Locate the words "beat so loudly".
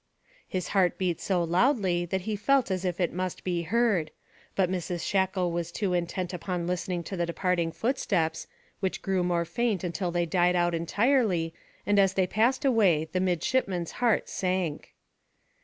0.97-2.05